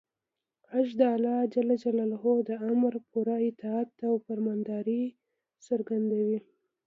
حج 0.71 0.87
د 0.99 1.01
الله 1.15 1.39
د 2.47 2.49
امر 2.69 2.93
پوره 3.09 3.35
اطاعت 3.49 3.89
او 4.07 4.13
فرمانبرداري 4.25 5.03
څرګندوي. 5.67 6.39